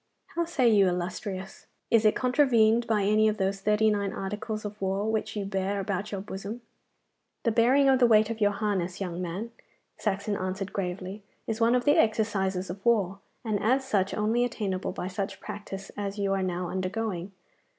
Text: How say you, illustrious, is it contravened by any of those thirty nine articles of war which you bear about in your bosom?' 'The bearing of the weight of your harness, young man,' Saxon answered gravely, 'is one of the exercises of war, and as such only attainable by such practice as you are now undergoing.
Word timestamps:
How 0.29 0.45
say 0.45 0.67
you, 0.67 0.87
illustrious, 0.87 1.67
is 1.91 2.05
it 2.05 2.15
contravened 2.15 2.87
by 2.87 3.03
any 3.03 3.27
of 3.27 3.37
those 3.37 3.61
thirty 3.61 3.91
nine 3.91 4.11
articles 4.13 4.65
of 4.65 4.81
war 4.81 5.07
which 5.11 5.35
you 5.35 5.45
bear 5.45 5.79
about 5.79 6.11
in 6.11 6.17
your 6.17 6.21
bosom?' 6.23 6.63
'The 7.43 7.51
bearing 7.51 7.87
of 7.87 7.99
the 7.99 8.07
weight 8.07 8.31
of 8.31 8.41
your 8.41 8.49
harness, 8.49 8.99
young 8.99 9.21
man,' 9.21 9.51
Saxon 9.99 10.35
answered 10.35 10.73
gravely, 10.73 11.21
'is 11.45 11.61
one 11.61 11.75
of 11.75 11.85
the 11.85 11.99
exercises 11.99 12.67
of 12.71 12.83
war, 12.83 13.19
and 13.45 13.61
as 13.61 13.87
such 13.87 14.11
only 14.15 14.43
attainable 14.43 14.91
by 14.91 15.07
such 15.07 15.39
practice 15.39 15.91
as 15.95 16.17
you 16.17 16.33
are 16.33 16.41
now 16.41 16.69
undergoing. 16.69 17.31